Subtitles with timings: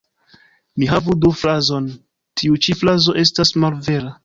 [0.77, 1.91] Ni havu do frazon
[2.43, 4.19] ""Tiu ĉi frazo estas malvera.